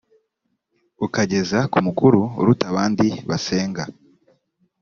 ukageza 1.05 1.59
ku 1.71 1.77
mukuru 1.87 2.21
uruta 2.41 2.65
abandi 2.71 3.07
basenga 3.29 3.83